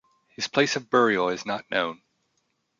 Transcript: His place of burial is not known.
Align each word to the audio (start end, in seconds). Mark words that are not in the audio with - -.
His 0.29 0.47
place 0.47 0.75
of 0.75 0.89
burial 0.89 1.29
is 1.29 1.45
not 1.45 1.69
known. 1.69 2.01